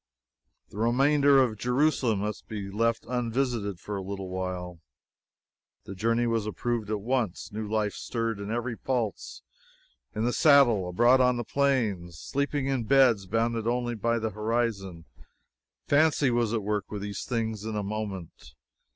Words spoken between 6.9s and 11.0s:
once. New life stirred in every pulse. In the saddle